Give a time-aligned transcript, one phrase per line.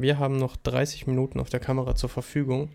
[0.00, 2.70] Wir haben noch 30 Minuten auf der Kamera zur Verfügung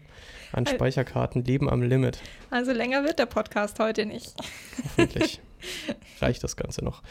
[0.52, 2.20] an Speicherkarten, leben am Limit.
[2.52, 4.36] Also länger wird der Podcast heute nicht.
[4.84, 5.42] Hoffentlich
[6.22, 7.02] reicht das Ganze noch.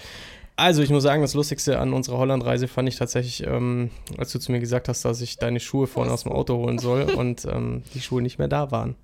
[0.54, 4.38] Also, ich muss sagen, das Lustigste an unserer Hollandreise fand ich tatsächlich, ähm, als du
[4.38, 7.44] zu mir gesagt hast, dass ich deine Schuhe vorne aus dem Auto holen soll und
[7.46, 8.94] ähm, die Schuhe nicht mehr da waren.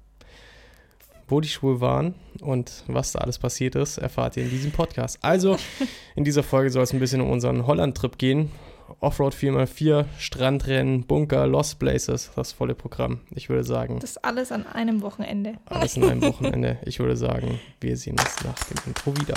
[1.26, 5.18] Wo die Schuhe waren und was da alles passiert ist, erfahrt ihr in diesem Podcast.
[5.22, 5.56] Also,
[6.14, 8.52] in dieser Folge soll es ein bisschen um unseren Holland-Trip gehen.
[9.00, 13.20] Offroad 4x4, Strandrennen, Bunker, Lost Places, das volle Programm.
[13.30, 13.98] Ich würde sagen.
[14.00, 15.54] Das alles an einem Wochenende.
[15.66, 16.78] Alles an einem Wochenende.
[16.84, 19.34] Ich würde sagen, wir sehen uns nach dem Intro wieder.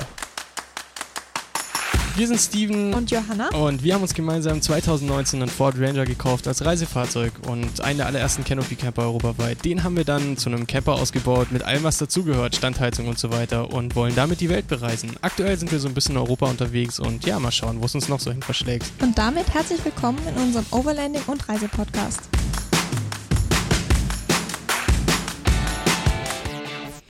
[2.16, 6.48] Wir sind Steven und Johanna und wir haben uns gemeinsam 2019 einen Ford Ranger gekauft
[6.48, 9.66] als Reisefahrzeug und einen der allerersten Canopy Camper europaweit.
[9.66, 13.32] Den haben wir dann zu einem Camper ausgebaut mit allem, was dazugehört, Standheizung und so
[13.32, 15.16] weiter und wollen damit die Welt bereisen.
[15.22, 17.96] Aktuell sind wir so ein bisschen in Europa unterwegs und ja, mal schauen, wo es
[17.96, 18.86] uns noch so hin verschlägt.
[19.02, 22.30] Und damit herzlich willkommen in unserem Overlanding und Reisepodcast.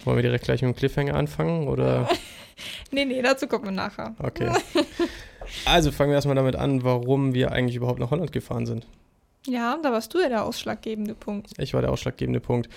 [0.06, 2.08] Wollen wir direkt gleich mit dem Cliffhanger anfangen oder?
[2.94, 4.16] nee, nee, dazu kommen wir nachher.
[4.20, 4.52] Okay.
[5.66, 8.88] Also fangen wir erstmal damit an, warum wir eigentlich überhaupt nach Holland gefahren sind.
[9.46, 11.52] Ja, da warst du ja der ausschlaggebende Punkt.
[11.58, 12.70] Ich war der ausschlaggebende Punkt.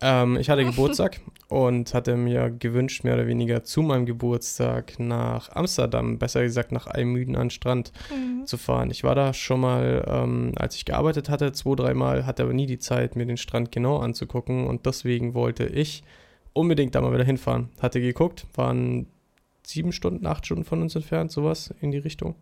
[0.00, 5.50] Ähm, ich hatte Geburtstag und hatte mir gewünscht, mehr oder weniger zu meinem Geburtstag nach
[5.54, 8.46] Amsterdam, besser gesagt nach Almüden an Strand mhm.
[8.46, 8.90] zu fahren.
[8.90, 12.66] Ich war da schon mal, ähm, als ich gearbeitet hatte, zwei, dreimal, hatte aber nie
[12.66, 16.02] die Zeit, mir den Strand genau anzugucken und deswegen wollte ich
[16.52, 17.70] unbedingt da mal wieder hinfahren.
[17.80, 19.06] Hatte geguckt, waren
[19.72, 22.36] sieben Stunden, acht Stunden von uns entfernt, sowas in die Richtung.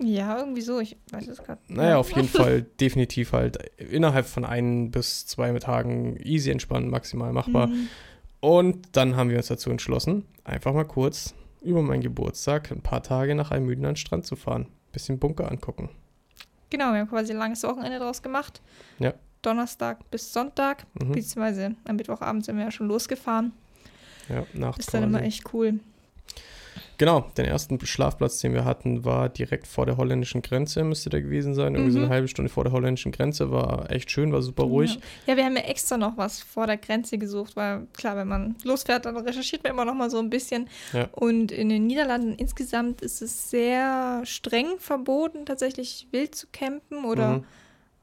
[0.00, 1.60] Ja, irgendwie so, ich weiß es gerade.
[1.68, 7.32] Naja, auf jeden Fall definitiv halt innerhalb von ein bis zwei Tagen easy entspannt, maximal
[7.32, 7.68] machbar.
[7.68, 7.88] Mhm.
[8.40, 13.02] Und dann haben wir uns dazu entschlossen, einfach mal kurz über meinen Geburtstag ein paar
[13.02, 14.66] Tage nach einem Müden an den Strand zu fahren.
[14.92, 15.88] Bisschen Bunker angucken.
[16.70, 18.60] Genau, wir haben quasi ein langes Wochenende draus gemacht.
[18.98, 19.14] Ja.
[19.42, 21.12] Donnerstag bis Sonntag, mhm.
[21.12, 23.52] beziehungsweise am Mittwochabend sind wir ja schon losgefahren.
[24.28, 24.80] Ja, Nacht.
[24.80, 25.80] Ist dann immer echt cool.
[26.98, 31.22] Genau, den ersten Schlafplatz, den wir hatten, war direkt vor der holländischen Grenze, müsste der
[31.22, 31.74] gewesen sein.
[31.74, 31.92] Irgendwie mhm.
[31.92, 32.12] so eine mhm.
[32.12, 33.50] halbe Stunde vor der holländischen Grenze.
[33.50, 34.94] War echt schön, war super ruhig.
[34.94, 35.32] Ja.
[35.32, 38.56] ja, wir haben ja extra noch was vor der Grenze gesucht, weil klar, wenn man
[38.62, 40.68] losfährt, dann recherchiert man immer noch mal so ein bisschen.
[40.92, 41.08] Ja.
[41.12, 47.38] Und in den Niederlanden insgesamt ist es sehr streng verboten, tatsächlich wild zu campen oder
[47.38, 47.44] mhm.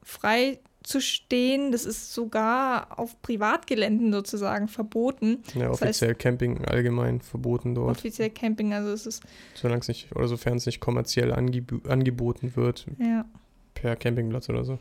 [0.03, 0.59] frei
[0.91, 1.71] zu stehen.
[1.71, 5.43] Das ist sogar auf Privatgeländen sozusagen verboten.
[5.55, 7.97] Ja, offiziell das heißt, Camping allgemein verboten dort.
[7.97, 9.23] Offiziell Camping, also es ist.
[9.55, 12.85] Solange es nicht, oder sofern es nicht kommerziell angeb angeboten wird.
[12.99, 13.25] Ja.
[13.73, 14.79] Per Campingplatz oder so.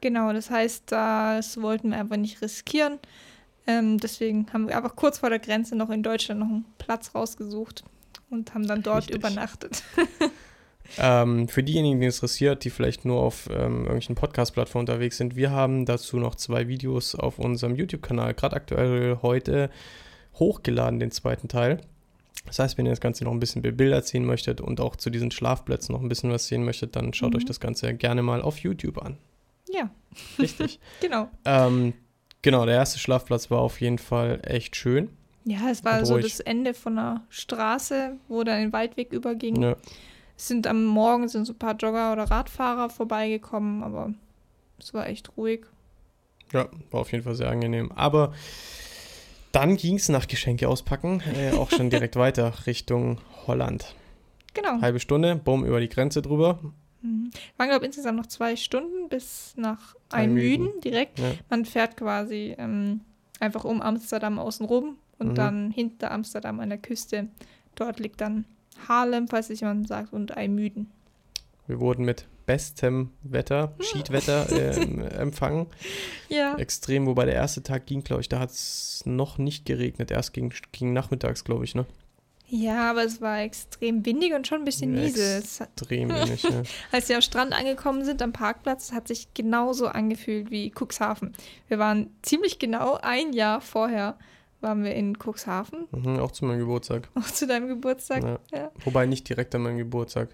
[0.00, 2.98] Genau, das heißt, das wollten wir einfach nicht riskieren.
[3.66, 7.14] Ähm, deswegen haben wir einfach kurz vor der Grenze noch in Deutschland noch einen Platz
[7.14, 7.84] rausgesucht
[8.30, 9.16] und haben dann dort Richtig.
[9.16, 9.82] übernachtet.
[10.96, 15.36] Ähm, für diejenigen, die es interessiert, die vielleicht nur auf ähm, irgendwelchen Podcast-Plattformen unterwegs sind,
[15.36, 19.70] wir haben dazu noch zwei Videos auf unserem YouTube-Kanal, gerade aktuell heute
[20.34, 21.80] hochgeladen, den zweiten Teil.
[22.46, 25.10] Das heißt, wenn ihr das Ganze noch ein bisschen bebildert sehen möchtet und auch zu
[25.10, 27.38] diesen Schlafplätzen noch ein bisschen was sehen möchtet, dann schaut mhm.
[27.38, 29.18] euch das Ganze gerne mal auf YouTube an.
[29.68, 29.90] Ja.
[30.38, 30.80] Richtig.
[31.00, 31.28] genau.
[31.44, 31.92] Ähm,
[32.40, 35.10] genau, der erste Schlafplatz war auf jeden Fall echt schön.
[35.44, 39.62] Ja, es war so das Ende von einer Straße, wo dann den Waldweg überging.
[39.62, 39.76] Ja
[40.38, 44.14] sind am Morgen sind so ein paar Jogger oder Radfahrer vorbeigekommen, aber
[44.78, 45.66] es war echt ruhig.
[46.52, 47.92] Ja, war auf jeden Fall sehr angenehm.
[47.92, 48.32] Aber
[49.52, 53.94] dann ging es nach Geschenke auspacken äh, auch schon direkt weiter Richtung Holland.
[54.54, 54.80] Genau.
[54.80, 56.58] Halbe Stunde, bumm, über die Grenze drüber.
[57.02, 57.30] Mhm.
[57.56, 61.18] Waren, glaube ich, insgesamt noch zwei Stunden bis nach Einmüden direkt.
[61.18, 61.32] Ja.
[61.50, 63.00] Man fährt quasi ähm,
[63.40, 65.34] einfach um Amsterdam außenrum und mhm.
[65.34, 67.28] dann hinter Amsterdam an der Küste.
[67.74, 68.44] Dort liegt dann
[68.86, 70.90] Harlem, falls sich jemand sagt, und Eimüden.
[71.66, 75.66] Wir wurden mit bestem Wetter, Schiedwetter äh, empfangen.
[76.28, 76.56] Ja.
[76.56, 80.10] Extrem, wobei der erste Tag ging, glaube ich, da hat es noch nicht geregnet.
[80.10, 81.84] Erst ging, ging nachmittags, glaube ich, ne?
[82.50, 85.40] Ja, aber es war extrem windig und schon ein bisschen niesel.
[85.40, 86.62] Extrem windig, ja.
[86.90, 91.34] Als wir am Strand angekommen sind, am Parkplatz, hat sich genauso angefühlt wie Cuxhaven.
[91.68, 94.18] Wir waren ziemlich genau ein Jahr vorher
[94.60, 95.86] waren wir in Cuxhaven.
[95.92, 97.08] Mhm, auch zu meinem Geburtstag.
[97.14, 98.38] Auch zu deinem Geburtstag, ja.
[98.52, 98.70] ja.
[98.84, 100.30] Wobei nicht direkt an meinem Geburtstag.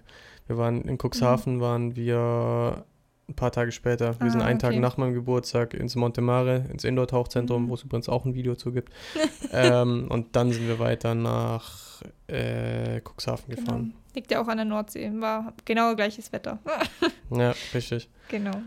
[0.47, 1.61] Wir waren in Cuxhaven, mhm.
[1.61, 2.85] waren wir
[3.27, 4.19] ein paar Tage später.
[4.19, 4.73] Wir ah, sind einen okay.
[4.73, 7.69] Tag nach meinem Geburtstag ins Montemare, ins Indoor-Tauchzentrum, mhm.
[7.69, 8.93] wo es übrigens auch ein Video zu gibt.
[9.51, 13.61] ähm, und dann sind wir weiter nach äh, Cuxhaven genau.
[13.61, 13.93] gefahren.
[14.13, 15.11] Liegt ja auch an der Nordsee.
[15.15, 16.59] War genau gleiches Wetter.
[17.31, 18.09] ja, richtig.
[18.29, 18.61] Genau.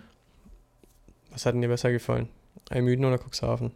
[1.31, 2.29] Was hat denn dir besser gefallen?
[2.71, 3.73] Almüden oder Cuxhaven?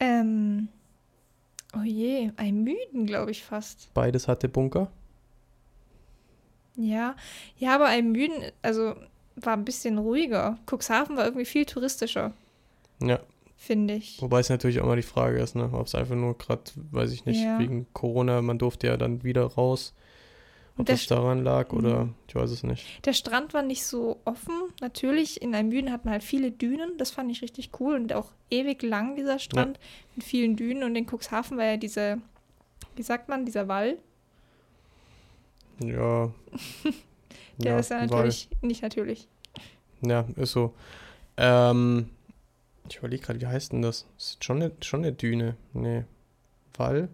[0.00, 0.68] Ähm,
[1.76, 3.92] oh je, ein Müden, glaube ich fast.
[3.94, 4.90] Beides hatte Bunker?
[6.76, 7.16] Ja,
[7.56, 8.94] ja, aber ein Müden, also
[9.36, 10.58] war ein bisschen ruhiger.
[10.66, 12.32] Cuxhaven war irgendwie viel touristischer.
[13.00, 13.20] Ja.
[13.56, 14.22] Finde ich.
[14.22, 16.62] Wobei es natürlich auch mal die Frage ist, ne, ob es einfach nur gerade,
[16.92, 17.58] weiß ich nicht, ja.
[17.58, 19.94] wegen Corona, man durfte ja dann wieder raus.
[20.78, 22.14] Ob das daran lag oder mhm.
[22.28, 23.04] ich weiß es nicht.
[23.04, 24.54] Der Strand war nicht so offen.
[24.80, 26.96] Natürlich, in Almüden hat man halt viele Dünen.
[26.98, 27.96] Das fand ich richtig cool.
[27.96, 29.82] Und auch ewig lang, dieser Strand ja.
[30.14, 30.84] mit vielen Dünen.
[30.84, 32.18] Und in Cuxhaven war ja diese,
[32.94, 33.98] wie sagt man, dieser Wall.
[35.80, 36.30] Ja.
[37.58, 38.68] Der ja, ist ja natürlich Wall.
[38.68, 39.28] nicht natürlich.
[40.00, 40.74] Ja, ist so.
[41.36, 42.08] Ähm,
[42.88, 44.06] ich überlege gerade, wie heißt denn das?
[44.16, 45.56] Ist schon eine, schon eine Düne.
[45.72, 46.04] Nee.
[46.76, 47.08] Wall?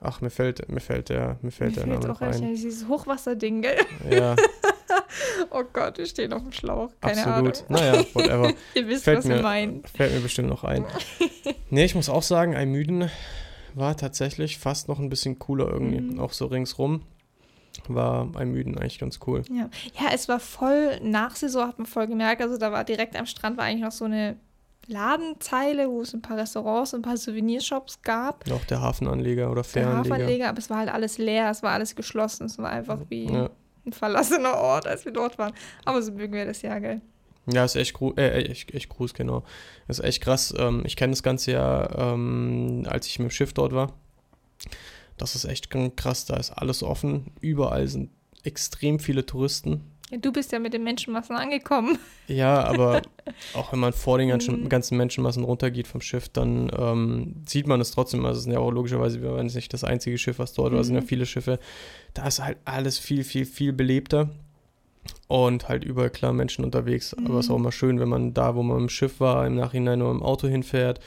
[0.00, 2.54] Ach, mir fällt, mir fällt der, mir fällt mir der Name auch ein.
[2.54, 3.78] Dieses Hochwasserding, gell?
[4.10, 4.36] Ja.
[5.50, 6.90] oh Gott, wir stehen auf dem Schlauch.
[7.00, 7.64] Keine Absolut.
[7.68, 7.80] Ahnung.
[7.80, 8.52] Naja, whatever.
[8.74, 9.82] Ihr wisst, fällt was mir, wir meinen.
[9.84, 10.84] Fällt mir bestimmt noch ein.
[11.70, 13.10] nee, ich muss auch sagen, Almüden
[13.74, 16.00] war tatsächlich fast noch ein bisschen cooler irgendwie.
[16.00, 16.20] Mhm.
[16.20, 17.02] Auch so ringsrum
[17.88, 19.42] war Almüden eigentlich ganz cool.
[19.50, 19.68] Ja.
[20.00, 23.26] ja, es war voll, nach Saison hat man voll gemerkt, also da war direkt am
[23.26, 24.36] Strand war eigentlich noch so eine
[24.88, 28.50] Ladenzeile, wo es ein paar Restaurants und ein paar Souvenirshops gab.
[28.50, 30.02] Auch der Hafenanleger oder Fähranleger.
[30.02, 33.00] Der Hafenanleger, aber es war halt alles leer, es war alles geschlossen, es war einfach
[33.08, 33.50] wie ja.
[33.84, 35.52] ein verlassener Ort, als wir dort waren.
[35.84, 37.00] Aber so mögen wir das ja, gell?
[37.46, 39.44] Ja, ist echt, gru äh, echt, echt groß, genau.
[39.86, 40.52] ist echt krass.
[40.58, 43.92] Ähm, ich kenne das Ganze ja, ähm, als ich mit dem Schiff dort war.
[45.16, 47.32] Das ist echt krass, da ist alles offen.
[47.40, 48.10] Überall sind
[48.42, 49.84] extrem viele Touristen.
[50.10, 51.98] Ja, du bist ja mit den Menschenmassen angekommen.
[52.28, 53.02] Ja, aber
[53.54, 54.68] auch wenn man vor den ganzen, mhm.
[54.68, 58.24] ganzen Menschenmassen runtergeht vom Schiff, dann ähm, sieht man es trotzdem.
[58.24, 60.80] Also es sind ja auch logischerweise, wir waren nicht das einzige Schiff, was dort war,
[60.80, 61.06] es sind ja mhm.
[61.06, 61.58] viele Schiffe.
[62.14, 64.30] Da ist halt alles viel, viel, viel belebter
[65.28, 67.14] und halt überall klar Menschen unterwegs.
[67.16, 67.26] Mhm.
[67.26, 69.56] Aber es ist auch immer schön, wenn man da, wo man im Schiff war, im
[69.56, 71.00] Nachhinein nur im Auto hinfährt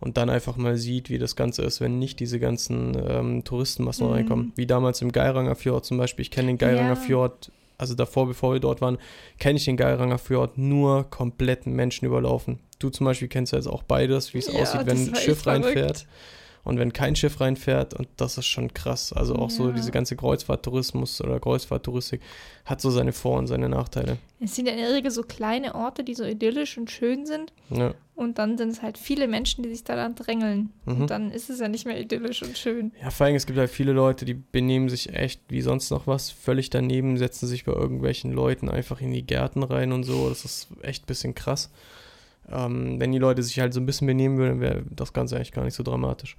[0.00, 4.06] und dann einfach mal sieht, wie das Ganze ist, wenn nicht diese ganzen ähm, Touristenmassen
[4.06, 4.12] mhm.
[4.12, 4.52] reinkommen.
[4.56, 6.22] Wie damals im Geiranger Fjord zum Beispiel.
[6.22, 6.96] Ich kenne den Geiranger ja.
[6.96, 8.98] Fjord also davor, bevor wir dort waren,
[9.38, 12.60] kenne ich den Geiranger Fjord nur kompletten Menschen überlaufen.
[12.78, 15.46] Du zum Beispiel kennst ja jetzt auch beides, wie es ja, aussieht, wenn ein Schiff
[15.46, 16.06] reinfährt
[16.66, 17.94] und wenn kein Schiff reinfährt.
[17.94, 19.12] Und das ist schon krass.
[19.12, 19.56] Also auch ja.
[19.56, 22.20] so diese ganze Kreuzfahrttourismus oder Kreuzfahrttouristik
[22.64, 24.18] hat so seine Vor- und seine Nachteile.
[24.40, 27.52] Es sind ja in der Regel so kleine Orte, die so idyllisch und schön sind.
[27.70, 27.94] Ja.
[28.16, 30.70] Und dann sind es halt viele Menschen, die sich da dann drängeln.
[30.86, 31.02] Mhm.
[31.02, 32.90] Und dann ist es ja nicht mehr idyllisch und schön.
[33.00, 36.08] Ja, vor allem, es gibt halt viele Leute, die benehmen sich echt wie sonst noch
[36.08, 40.28] was, völlig daneben, setzen sich bei irgendwelchen Leuten einfach in die Gärten rein und so.
[40.28, 41.70] Das ist echt ein bisschen krass.
[42.50, 45.52] Ähm, wenn die Leute sich halt so ein bisschen benehmen würden, wäre das Ganze eigentlich
[45.52, 46.36] gar nicht so dramatisch.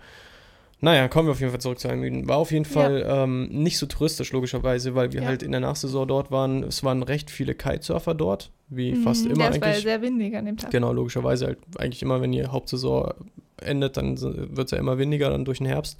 [0.79, 2.27] Naja, kommen wir auf jeden Fall zurück zu Almüden.
[2.27, 3.23] War auf jeden Fall ja.
[3.23, 5.27] ähm, nicht so touristisch, logischerweise, weil wir ja.
[5.27, 6.61] halt in der Nachsaison dort waren.
[6.63, 9.55] Es waren recht viele Kitesurfer dort, wie mhm, fast immer ja, eigentlich.
[9.55, 10.69] Es war ja sehr windig an dem Tag.
[10.69, 13.11] Genau, logischerweise halt eigentlich immer, wenn die Hauptsaison
[13.59, 15.99] endet, dann wird es ja immer windiger, dann durch den Herbst.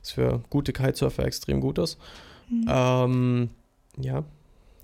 [0.00, 1.96] Was für gute Kitesurfer extrem gut ist.
[2.50, 2.66] Mhm.
[2.68, 3.50] Ähm,
[4.00, 4.24] ja,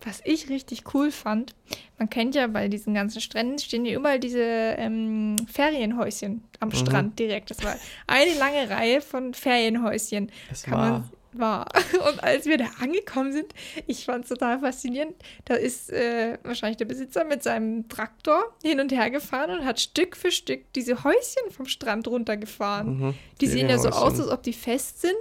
[0.04, 1.54] was ich richtig cool fand,
[1.98, 6.74] man kennt ja bei diesen ganzen Stränden stehen ja überall diese ähm, Ferienhäuschen am mhm.
[6.74, 7.50] Strand direkt.
[7.50, 10.30] Das war eine lange Reihe von Ferienhäuschen.
[10.48, 11.08] Das war.
[11.32, 11.66] war.
[12.08, 13.54] Und als wir da angekommen sind,
[13.86, 15.14] ich fand es total faszinierend.
[15.44, 19.80] Da ist äh, wahrscheinlich der Besitzer mit seinem Traktor hin und her gefahren und hat
[19.80, 22.98] Stück für Stück diese Häuschen vom Strand runtergefahren.
[22.98, 23.14] Mhm.
[23.40, 25.16] Die sehen ja so aus, als ob die fest sind.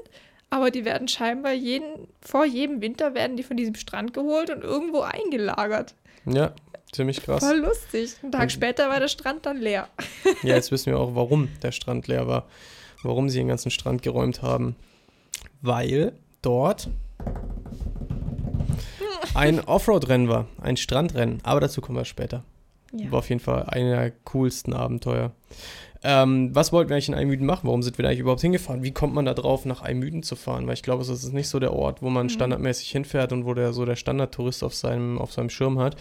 [0.53, 4.61] Aber die werden scheinbar jeden, vor jedem Winter werden die von diesem Strand geholt und
[4.61, 5.95] irgendwo eingelagert.
[6.27, 6.53] Ja,
[6.91, 7.43] ziemlich krass.
[7.43, 8.13] Voll lustig.
[8.21, 9.87] Einen Tag und, später war der Strand dann leer.
[10.43, 12.45] Ja, jetzt wissen wir auch, warum der Strand leer war.
[13.01, 14.75] Warum sie den ganzen Strand geräumt haben.
[15.63, 16.87] Weil dort
[19.33, 21.39] ein Offroad-Rennen war, ein Strandrennen.
[21.41, 22.43] Aber dazu kommen wir später.
[22.91, 23.11] Ja.
[23.11, 25.31] War auf jeden Fall einer der coolsten Abenteuer.
[26.05, 27.65] Ähm, was wollten wir eigentlich in Almüden machen?
[27.67, 28.83] Warum sind wir da eigentlich überhaupt hingefahren?
[28.83, 30.67] Wie kommt man da drauf, nach Almüden zu fahren?
[30.67, 32.29] Weil ich glaube, es ist nicht so der Ort, wo man mhm.
[32.29, 35.95] standardmäßig hinfährt und wo der so der Standardtourist auf seinem, auf seinem Schirm hat.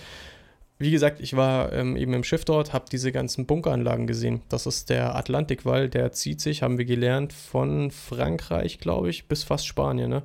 [0.78, 4.42] Wie gesagt, ich war ähm, eben im Schiff dort, habe diese ganzen Bunkeranlagen gesehen.
[4.49, 9.44] Das ist der Atlantikwall, der zieht sich, haben wir gelernt, von Frankreich, glaube ich, bis
[9.44, 10.25] fast Spanien, ne?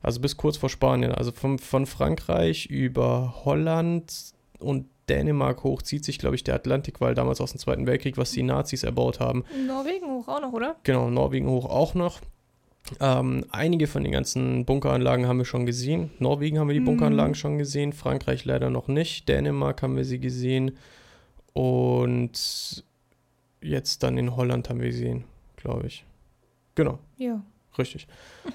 [0.00, 1.12] Also bis kurz vor Spanien.
[1.12, 4.12] Also von, von Frankreich über Holland
[4.58, 8.30] und Dänemark hoch zieht sich, glaube ich, der Atlantikwall damals aus dem Zweiten Weltkrieg, was
[8.30, 9.44] die Nazis erbaut haben.
[9.66, 10.76] Norwegen hoch auch noch, oder?
[10.84, 12.20] Genau, Norwegen hoch auch noch.
[13.00, 16.10] Ähm, einige von den ganzen Bunkeranlagen haben wir schon gesehen.
[16.18, 16.86] Norwegen haben wir die mhm.
[16.86, 19.28] Bunkeranlagen schon gesehen, Frankreich leider noch nicht.
[19.28, 20.76] Dänemark haben wir sie gesehen.
[21.52, 22.84] Und
[23.60, 25.24] jetzt dann in Holland haben wir sie gesehen,
[25.56, 26.04] glaube ich.
[26.74, 26.98] Genau.
[27.16, 27.42] Ja.
[27.78, 28.06] Richtig.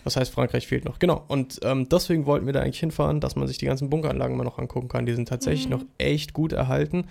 [0.03, 0.99] Das heißt, Frankreich fehlt noch.
[0.99, 1.23] Genau.
[1.27, 4.43] Und ähm, deswegen wollten wir da eigentlich hinfahren, dass man sich die ganzen Bunkeranlagen mal
[4.43, 5.05] noch angucken kann.
[5.05, 5.71] Die sind tatsächlich mhm.
[5.71, 7.05] noch echt gut erhalten.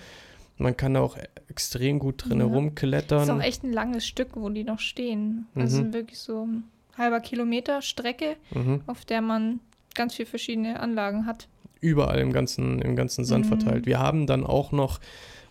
[0.59, 2.47] Man kann da auch extrem gut drin ja.
[2.47, 3.19] rumklettern.
[3.19, 5.47] Das ist auch echt ein langes Stück, wo die noch stehen.
[5.55, 5.93] Also mhm.
[5.93, 6.65] wirklich so ein
[6.97, 8.81] halber Kilometer Strecke, mhm.
[8.87, 9.61] auf der man
[9.95, 11.49] ganz viele verschiedene Anlagen hat.
[11.81, 13.49] überall im ganzen, im ganzen Sand Mhm.
[13.49, 13.87] verteilt.
[13.87, 14.99] Wir haben dann auch noch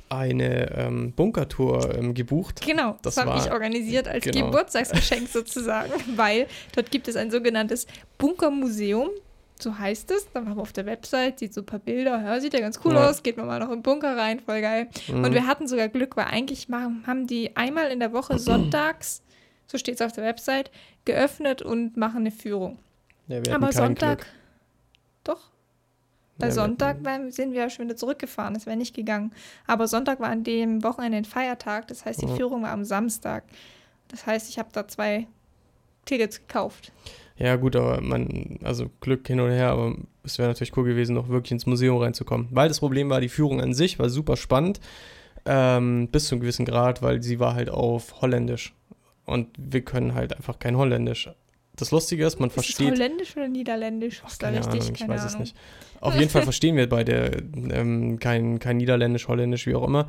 [0.10, 2.62] eine ähm, Bunkertour ähm, gebucht.
[2.66, 4.46] Genau, das, Das habe ich organisiert als genau.
[4.48, 9.10] Geburtstagsgeschenk sozusagen, weil dort gibt es ein sogenanntes Bunkermuseum.
[9.60, 10.28] So heißt es.
[10.34, 12.80] Dann waren wir auf der Website, sieht so ein paar Bilder, ja, sieht ja ganz
[12.84, 13.10] cool Ja.
[13.10, 14.90] aus, geht man mal noch im Bunker rein, voll geil.
[15.08, 15.24] Mhm.
[15.24, 19.22] Und wir hatten sogar Glück, weil eigentlich machen, haben die einmal in der Woche sonntags,
[19.68, 20.72] so steht es auf der Website,
[21.06, 22.80] geöffnet und machen eine Führung.
[23.28, 24.28] ja, Aber Sonntag, Glück.
[25.24, 25.42] doch,
[26.38, 29.32] bei Ja, wir- Sonntag waren- sind wir ja schon wieder zurückgefahren, es wäre nicht gegangen.
[29.68, 32.36] Aber Sonntag war an dem Wochenende ein Feiertag, das heißt, die Ja.
[32.36, 33.44] Führung war am Samstag.
[34.10, 35.28] Das heißt, ich habe da zwei
[36.06, 36.92] Tickets gekauft.
[37.38, 41.16] Ja, gut, aber man, also Glück hin und her, aber es wäre natürlich cool gewesen,
[41.16, 42.48] noch wirklich ins Museum reinzukommen.
[42.52, 44.80] Weil das Problem war, die Führung an sich war super spannend,
[45.46, 48.74] ähm, bis zu einem gewissen Grad, weil sie war halt auf Holländisch.
[49.26, 51.30] Und wir können halt einfach kein Holländisch.
[51.76, 52.92] Das Lustige ist, man Ist es versteht.
[52.92, 54.22] Holländisch oder Niederländisch?
[54.26, 54.82] Ach, Ist keine richtig?
[54.82, 55.42] Ahnung, ich Keine weiß es Ahnung.
[55.42, 55.56] nicht.
[56.02, 60.08] Auf jeden Fall verstehen wir beide ähm, kein, kein Niederländisch, Holländisch, wie auch immer.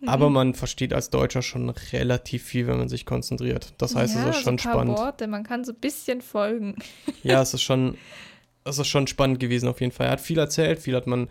[0.00, 0.08] Mhm.
[0.08, 3.72] Aber man versteht als Deutscher schon relativ viel, wenn man sich konzentriert.
[3.78, 4.98] Das heißt, ja, es ist so ein schon paar spannend.
[4.98, 6.76] Worte, man kann so ein bisschen folgen.
[7.22, 7.96] Ja, es ist schon,
[8.64, 10.06] es ist schon spannend gewesen auf jeden Fall.
[10.06, 11.28] Er hat viel erzählt, viel hat man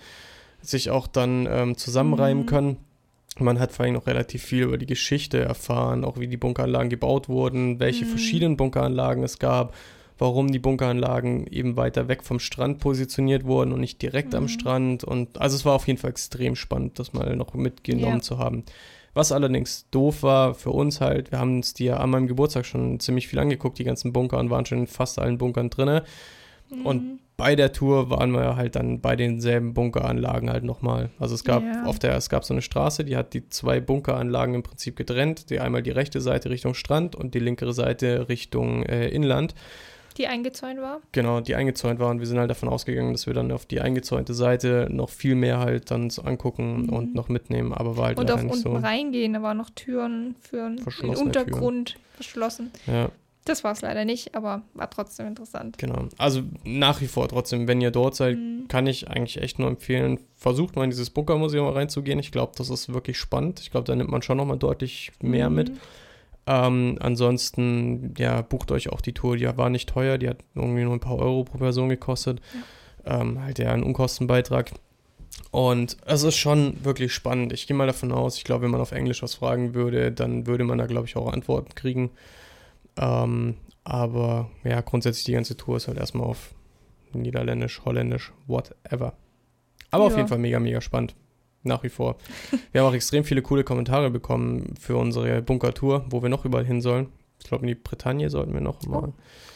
[0.62, 2.48] sich auch dann ähm, zusammenreimen Mhm.
[2.48, 2.77] können.
[3.39, 6.89] Man hat vor allem noch relativ viel über die Geschichte erfahren, auch wie die Bunkeranlagen
[6.89, 8.10] gebaut wurden, welche Mhm.
[8.10, 9.74] verschiedenen Bunkeranlagen es gab,
[10.17, 14.48] warum die Bunkeranlagen eben weiter weg vom Strand positioniert wurden und nicht direkt am Mhm.
[14.50, 15.03] Strand.
[15.03, 18.22] Und also es war auf jeden Fall extrem spannend, das mal noch mitgenommen Ja.
[18.22, 18.63] zu haben.
[19.13, 22.65] Was allerdings doof war für uns halt, wir haben uns die ja an meinem Geburtstag
[22.65, 26.03] schon ziemlich viel angeguckt, die ganzen Bunker und waren schon in fast allen Bunkern drinne.
[26.84, 27.20] Und Mhm.
[27.38, 31.12] Bei der Tour waren wir halt dann bei denselben Bunkeranlagen halt nochmal.
[31.20, 31.84] Also es gab Ja.
[31.86, 35.50] auf der, es gab so eine Straße, die hat die zwei Bunkeranlagen im Prinzip getrennt.
[35.51, 39.53] Die einmal die rechte Seite Richtung Strand und die linke Seite Richtung äh, Inland.
[40.17, 41.00] die eingezäunt war.
[41.12, 42.17] Genau, die eingezäunt waren.
[42.20, 45.60] Wir sind halt davon ausgegangen, dass wir dann auf die eingezäunte Seite noch viel mehr
[45.60, 46.89] halt dann so angucken Mhm.
[46.89, 48.88] und noch mitnehmen, aber war halt Und leider auf nicht unten so.
[48.88, 50.72] reingehen, da waren noch Türen für
[51.03, 52.72] den Untergrund verschlossen.
[52.88, 53.10] Ja,
[53.48, 55.77] Das war es leider nicht, aber war trotzdem interessant.
[55.77, 56.08] genau.
[56.18, 58.68] Also nach wie vor trotzdem, wenn ihr dort seid, Mhm.
[58.68, 62.20] kann ich eigentlich echt nur empfehlen, versucht mal in dieses Bunkermuseum reinzugehen.
[62.20, 63.60] Ich glaube, das ist wirklich spannend.
[63.62, 65.56] Ich glaube, da nimmt man schon nochmal deutlich mehr Mhm.
[65.56, 65.72] mit.
[66.50, 69.36] Ähm, ansonsten, ja, bucht euch auch die Tour.
[69.38, 72.39] Die war nicht teuer, die hat irgendwie nur ein paar Euro pro Person gekostet.
[73.06, 74.72] Ähm, halt ja ein Unkostenbeitrag.
[75.51, 77.54] Und es ist schon wirklich spannend.
[77.54, 80.48] Ich gehe mal davon aus, ich glaube, wenn man auf Englisch was fragen würde, dann
[80.48, 82.12] würde man da, glaube ich, auch Antworten kriegen.
[82.98, 86.54] Ähm, aber ja, grundsätzlich die ganze Tour ist halt erstmal auf
[87.13, 89.13] Niederländisch, Holländisch, whatever.
[89.92, 90.18] Aber auf Ja.
[90.18, 91.16] jeden Fall mega, mega spannend.
[91.63, 92.18] Nach wie vor.
[92.72, 96.66] Wir haben auch extrem viele coole Kommentare bekommen für unsere Bunkertour, wo wir noch überall
[96.66, 97.08] hin sollen.
[97.39, 99.12] Ich glaube, in die Bretagne sollten wir noch mal.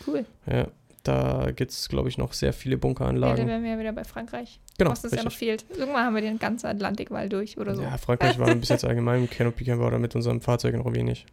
[0.08, 0.26] Cool.
[0.46, 0.68] Ja,
[1.04, 3.48] da gibt es, glaube ich, noch sehr viele Ja, dann Bunkeranlagen.
[3.48, 4.60] wären wir ja wieder bei Frankreich.
[4.78, 5.66] genau, was uns ja noch fehlt.
[5.70, 7.82] Irgendwann haben wir den ganzen Atlantikwall durch oder so.
[7.82, 10.94] Ja, Frankreich war bis jetzt allgemein im Canopy Camp war da mit unserem Fahrzeug noch
[10.94, 11.26] wenig.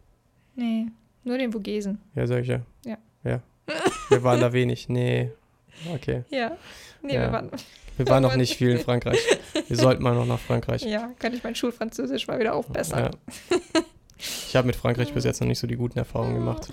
[0.55, 0.87] Nee,
[1.25, 2.01] nur den Vogesen.
[2.15, 2.61] Ja, sag ich ja.
[2.85, 2.99] Ja.
[3.25, 3.43] Ja.
[4.09, 4.89] Wir waren da wenig.
[4.89, 5.31] Nee.
[5.95, 6.25] Okay.
[6.31, 6.57] Ja.
[7.03, 7.21] Nee, Ja.
[7.23, 7.51] wir waren.
[7.97, 9.19] Wir waren noch nicht viel in Frankreich.
[9.67, 10.83] Wir sollten mal noch nach Frankreich.
[10.85, 13.11] Ja, kann ich mein Schulfranzösisch mal wieder aufbessern.
[13.35, 13.81] Ja.
[14.21, 16.69] Ich habe mit Frankreich bis jetzt noch nicht so die guten Erfahrungen gemacht.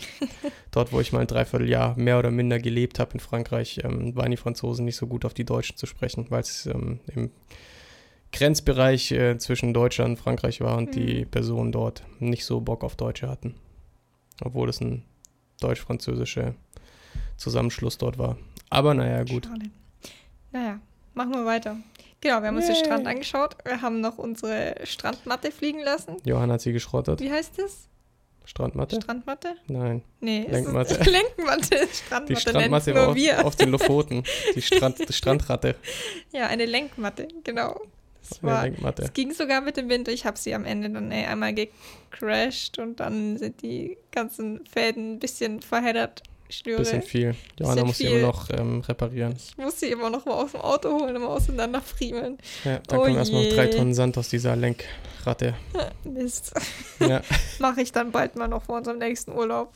[0.72, 4.32] Dort, wo ich mal ein Dreivierteljahr mehr oder minder gelebt habe in Frankreich, ähm, waren
[4.32, 7.30] die Franzosen nicht so gut auf die Deutschen zu sprechen, weil es ähm, im
[8.32, 11.30] Grenzbereich äh, zwischen Deutschland und Frankreich war und die Mhm.
[11.30, 13.56] Personen dort nicht so Bock auf Deutsche hatten.
[14.44, 15.04] Obwohl es ein
[15.62, 16.56] deutsch-französischer
[17.38, 18.38] Zusammenschluss dort war.
[18.70, 19.46] Aber naja, gut.
[19.46, 19.70] Schade.
[20.51, 20.80] Naja,
[21.13, 21.77] machen wir weiter.
[22.22, 22.86] Genau, wir haben uns den Yay.
[22.86, 23.56] Strand angeschaut.
[23.65, 26.18] Wir haben noch unsere Strandmatte fliegen lassen.
[26.24, 27.20] Johann hat sie geschrottet.
[27.20, 27.88] Wie heißt das?
[28.46, 29.01] Strandmatte?
[29.01, 29.56] Strandmatte?
[29.68, 30.04] Nein.
[30.20, 30.96] Nee, Lenkmatte.
[30.96, 31.88] Ist Lenkmatte.
[31.92, 34.24] Strandmatte, Die Strandmatte war auf, auf den Lofoten.
[34.56, 35.75] Die Strand, die Strandratte.
[36.32, 37.80] Ja, eine Lenkmatte, genau.
[38.41, 40.08] Eine war, es ging sogar mit dem Wind.
[40.08, 45.13] Ich habe sie am Ende dann ey, einmal gecrashed und dann sind die ganzen Fäden
[45.13, 46.24] ein bisschen verheddert.
[46.50, 46.79] Schnüre.
[46.79, 47.36] Bisschen viel.
[47.60, 48.17] Johanna muss sie viel.
[48.17, 49.34] immer noch ähm, reparieren.
[49.36, 52.38] Ich muss sie immer noch mal aus dem Auto holen, immer auseinanderfriemeln.
[52.63, 55.55] Ja, dann Oh kommen erstmal noch drei Tonnen Sand aus dieser Lenkratte.
[56.03, 56.53] Mist.
[57.00, 57.22] Ja.
[57.60, 59.74] Mache ich dann bald mal noch vor unserem nächsten Urlaub.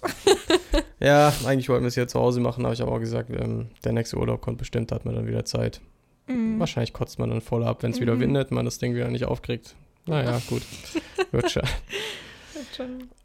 [1.00, 3.72] ja, eigentlich wollten wir es ja zu Hause machen, aber ich habe auch gesagt, ähm,
[3.84, 5.82] der nächste Urlaub kommt bestimmt, da hat man dann wieder Zeit.
[6.30, 6.60] Mhm.
[6.60, 8.20] Wahrscheinlich kotzt man dann voll ab, wenn es wieder Mhm.
[8.22, 9.76] windet, man das Ding wieder nicht aufkriegt.
[10.06, 10.62] Naja, gut.
[11.32, 11.64] Wird schon.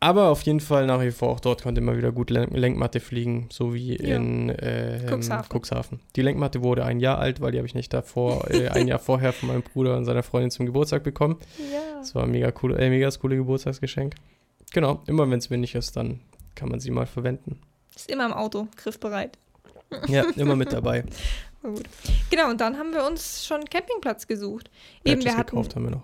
[0.01, 2.99] Aber auf jeden Fall nach wie vor auch dort konnte man wieder gut Len Lenkmatte
[3.01, 4.17] fliegen, so wie Ja.
[4.17, 5.49] in äh, Cuxhaven.
[5.49, 6.01] Cuxhaven.
[6.17, 8.99] Die Lenkmatte wurde ein Jahr alt, weil die habe ich nicht davor, äh, ein Jahr
[8.99, 11.37] vorher von meinem Bruder und seiner Freundin zum Geburtstag bekommen.
[11.73, 11.99] Ja.
[11.99, 14.15] Das war ein mega cool, äh, mega coole Geburtstagsgeschenk.
[14.73, 16.21] Genau, immer wenn es windig ist, dann
[16.55, 17.61] kann man sie mal verwenden.
[17.95, 19.39] Ist immer im Auto, griffbereit.
[20.09, 21.05] Ja, immer mit dabei.
[21.65, 21.89] Gut.
[22.31, 24.71] Genau, und dann haben wir uns schon einen Campingplatz gesucht.
[25.05, 26.03] Eben, Patches wir hatten, gekauft haben wir noch.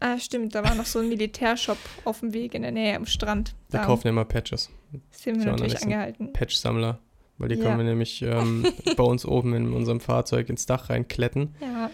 [0.00, 3.06] Ah, stimmt, da war noch so ein Militärshop auf dem Weg in der Nähe am
[3.06, 3.54] Strand.
[3.70, 4.70] Wir Da kaufen ja immer Patches.
[5.10, 6.32] sind wir Ja, natürlich angehalten.
[6.32, 6.98] Patch-Sammler.
[7.38, 7.62] Weil die Ja.
[7.64, 11.54] können wir nämlich ähm, bei uns oben in unserem Fahrzeug ins Dach reinkletten.
[11.60, 11.90] Ja,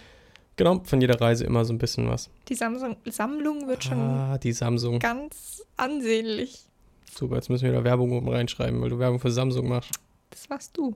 [0.57, 2.31] Genau, von jeder Reise immer so ein bisschen was.
[2.49, 5.01] die Samsung Sammlung wird schon Ah, die Samsung.
[5.01, 6.61] ganz ansehnlich.
[7.13, 9.91] Super, jetzt müssen wir da Werbung oben reinschreiben, weil du Werbung für Samsung machst.
[10.31, 10.95] Das machst du.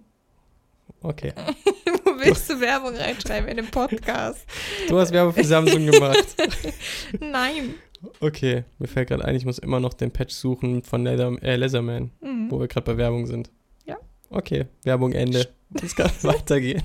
[1.02, 1.32] Okay.
[2.04, 4.44] Wo willst du Werbung reinschreiben in einem Podcast?
[4.88, 6.26] Du hast Werbung für Samsung gemacht.
[7.20, 7.74] Nein.
[8.20, 11.56] Okay, mir fällt gerade ein, ich muss immer noch den Patch suchen von Leather, äh,
[11.56, 12.50] Leatherman, Mhm.
[12.50, 13.50] wo wir gerade bei Werbung sind.
[13.86, 13.96] Ja.
[14.30, 15.48] Okay, Werbung Ende.
[15.82, 16.82] Es kann weitergehen.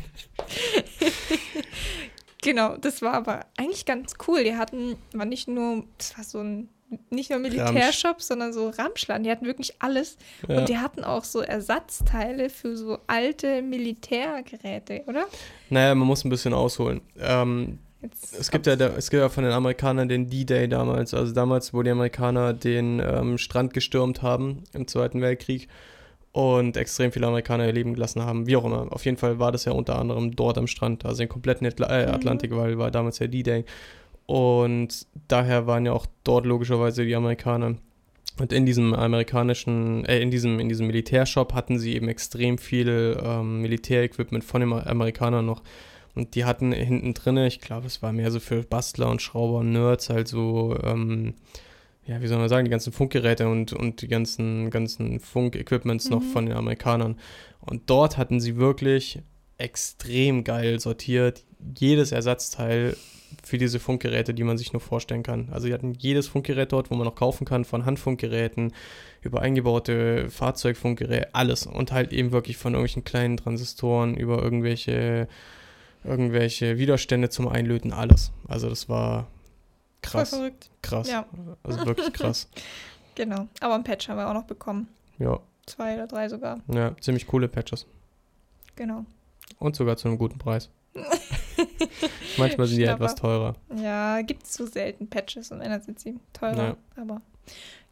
[2.41, 4.43] Genau, das war aber eigentlich ganz cool.
[4.43, 6.69] Die hatten, war nicht nur, das war so ein,
[7.09, 9.23] nicht nur Militärshop, sondern so Ramschladen.
[9.23, 10.17] Die hatten wirklich alles.
[10.47, 10.59] Ja.
[10.59, 15.25] Und die hatten auch so Ersatzteile für so alte Militärgeräte, oder?
[15.69, 17.01] Naja, man muss ein bisschen ausholen.
[17.19, 17.79] Ähm,
[18.38, 21.13] es, gibt ja, es gibt ja von den Amerikanern den D-Day damals.
[21.13, 25.67] Also damals, wo die Amerikaner den ähm, Strand gestürmt haben im Zweiten Weltkrieg
[26.33, 28.47] und extrem viele Amerikaner ihr Leben gelassen haben.
[28.47, 28.88] Wie auch immer.
[28.91, 31.05] Auf jeden Fall war das ja unter anderem dort am Strand.
[31.05, 32.13] Also den kompletten Atla äh, Mhm.
[32.13, 33.65] Atlantik, weil war damals ja D-Day.
[34.25, 37.75] Und daher waren ja auch dort logischerweise die Amerikaner.
[38.39, 43.19] Und in diesem amerikanischen, äh, in diesem, in diesem Militärshop hatten sie eben extrem viel
[43.23, 45.61] ähm, Militärequipment von den Amerikanern noch.
[46.15, 49.59] Und die hatten hinten drinne, ich glaube, es war mehr so für Bastler und Schrauber
[49.59, 51.33] und Nerds, halt so, ähm,
[52.05, 56.21] ja, wie soll man sagen, die ganzen Funkgeräte und, und die ganzen, ganzen Funkequipments noch
[56.21, 56.31] Mhm.
[56.31, 57.17] von den Amerikanern.
[57.61, 59.19] Und dort hatten sie wirklich
[59.57, 61.43] extrem geil sortiert,
[61.77, 62.95] jedes Ersatzteil
[63.43, 65.49] für diese Funkgeräte, die man sich nur vorstellen kann.
[65.51, 68.73] Also die hatten jedes Funkgerät dort, wo man noch kaufen kann, von Handfunkgeräten
[69.21, 71.65] über eingebaute Fahrzeugfunkgeräte, alles.
[71.65, 75.27] Und halt eben wirklich von irgendwelchen kleinen Transistoren über irgendwelche,
[76.03, 78.31] irgendwelche Widerstände zum Einlöten, alles.
[78.47, 79.27] Also das war
[80.01, 80.69] krass, Voll verrückt.
[80.81, 81.09] krass.
[81.09, 81.25] Ja.
[81.63, 82.49] Also wirklich krass.
[83.15, 83.47] Genau.
[83.62, 84.88] Aber ein Patch haben wir auch noch bekommen.
[85.19, 86.60] Ja, Zwei oder drei sogar.
[86.67, 87.86] ja, ziemlich coole Patches.
[88.75, 89.05] Genau.
[89.60, 90.69] Und sogar zu einem guten Preis.
[92.38, 93.04] Manchmal sind die Schnapper.
[93.06, 93.56] etwas teurer.
[93.82, 96.78] Ja, gibt es so selten Patches und dann sind sie teurer.
[96.96, 97.22] Aber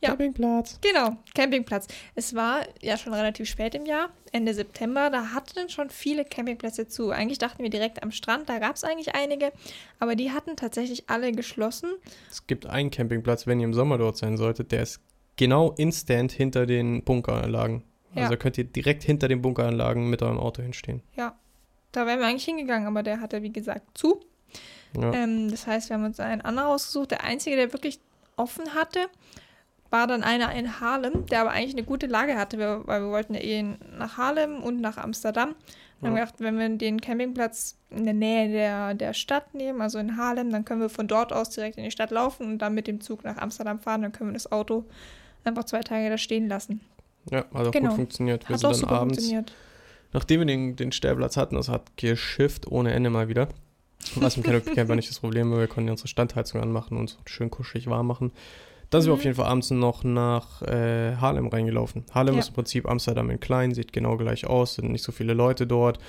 [0.01, 0.09] Ja.
[0.09, 0.79] Campingplatz.
[0.81, 1.87] genau, Campingplatz.
[2.15, 5.09] Es war ja schon relativ spät im Jahr, Ende September.
[5.11, 7.11] Da hatten schon viele Campingplätze zu.
[7.11, 9.51] Eigentlich dachten wir direkt am Strand, da gab es eigentlich einige.
[9.99, 11.89] Aber die hatten tatsächlich alle geschlossen.
[12.31, 15.01] Es gibt einen Campingplatz, wenn ihr im Sommer dort sein solltet, der ist
[15.35, 17.83] genau instant hinter den Bunkeranlagen.
[18.15, 18.23] Ja.
[18.23, 21.01] Also könnt ihr direkt hinter den Bunkeranlagen mit eurem Auto hinstehen.
[21.91, 24.21] Da wären wir eigentlich hingegangen, aber der hatte, wie gesagt, zu.
[24.99, 25.13] Ja.
[25.13, 27.11] Ähm, das heißt, wir haben uns einen anderen ausgesucht.
[27.11, 27.99] Der einzige, der wirklich
[28.37, 28.99] offen hatte,
[29.89, 33.09] war dann einer in Harlem, der aber eigentlich eine gute Lage hatte, wir- weil wir
[33.09, 33.63] wollten ja eh
[33.97, 35.49] nach Harlem und nach Amsterdam.
[35.99, 36.23] Und haben Ja.
[36.23, 40.49] gedacht, wenn wir den Campingplatz in der Nähe der, der Stadt nehmen, also in Harlem,
[40.51, 43.01] dann können wir von dort aus direkt in die Stadt laufen und dann mit dem
[43.01, 44.01] Zug nach Amsterdam fahren.
[44.01, 44.85] Dann können wir das Auto
[45.43, 46.81] einfach zwei Tage da stehen lassen.
[47.29, 47.89] ja, hat auch genau.
[47.89, 48.47] gut funktioniert.
[48.49, 49.53] Wir Hat sind auch dann abends, funktioniert.
[50.13, 53.47] Nachdem wir den, den Stellplatz hatten, das hat geschifft ohne Ende mal wieder.
[54.15, 56.97] Was im Canopy Camp war nicht das Problem, weil wir konnten ja unsere Standheizung anmachen
[56.97, 58.31] und schön kuschelig warm machen.
[58.89, 59.19] Dann sind wir Mhm.
[59.19, 62.03] auf jeden Fall abends noch nach äh, Haarlem reingelaufen.
[62.13, 62.39] Haarlem Ja.
[62.41, 65.65] ist im Prinzip Amsterdam in klein, sieht genau gleich aus, sind nicht so viele Leute
[65.67, 65.99] dort.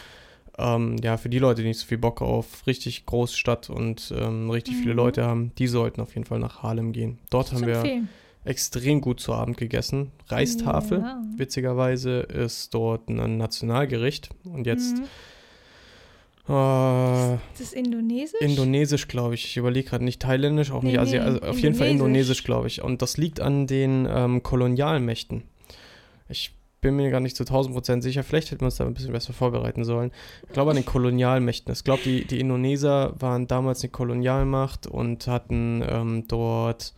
[0.58, 4.12] Ähm, ja, für die Leute, die nicht so viel Bock auf richtig große Stadt und
[4.16, 4.96] ähm, richtig viele Mhm.
[4.96, 7.18] Leute haben, die sollten auf jeden Fall nach Haarlem gehen.
[7.30, 8.08] Dort haben wir empfehlen.
[8.44, 10.10] Extrem gut zu Abend gegessen.
[10.28, 11.00] Reistafel.
[11.00, 11.22] Ja.
[11.36, 14.30] Witzigerweise ist dort ein Nationalgericht.
[14.44, 15.04] Und jetzt Mhm.
[16.48, 18.40] äh, Das ist Indonesisch?
[18.40, 19.44] Indonesisch, glaube ich.
[19.44, 21.90] Ich überlege gerade nicht thailändisch, auch nicht Nee, Asi nee, also auf jeden Fall Indonesisch.
[22.40, 22.82] Indonesisch, glaube ich.
[22.82, 25.44] Und das liegt an den ähm, Kolonialmächten.
[26.28, 28.24] Ich bin mir gar nicht zu 1000 Prozent sicher.
[28.24, 30.10] Vielleicht hätten wir uns da ein bisschen besser vorbereiten sollen.
[30.48, 31.72] Ich glaube an den Kolonialmächten.
[31.72, 36.92] Ich glaube, die, die Indoneser waren damals eine Kolonialmacht und hatten ähm, dort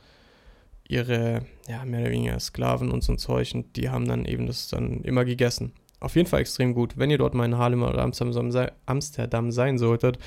[0.88, 4.46] ihre, ja, mehr oder weniger Sklaven und so ein Zeug und die haben dann eben
[4.46, 5.72] das dann immer gegessen.
[6.00, 6.98] Auf jeden Fall extrem gut.
[6.98, 10.18] Wenn ihr dort mal in Harlem oder Amsterdam, sei, Amsterdam sein solltet,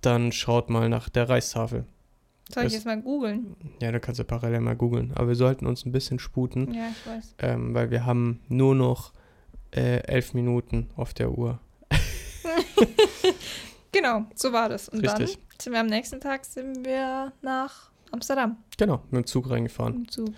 [0.00, 1.84] dann schaut mal nach der Reistafel.
[2.52, 3.56] Soll ich das- jetzt mal googeln?
[3.80, 5.12] Ja, da kannst du parallel mal googeln.
[5.14, 7.34] Aber wir sollten uns ein bisschen sputen, Ja, ich weiß.
[7.38, 9.12] ähm, weil wir haben nur noch
[9.74, 11.58] äh, elf Minuten auf der Uhr.
[13.92, 14.88] Genau, so war das.
[14.88, 15.34] Und Richtig.
[15.36, 19.94] dann sind wir am nächsten Tag sind wir nach Amsterdam Genau, mit dem Zug reingefahren.
[19.94, 20.28] im Zug.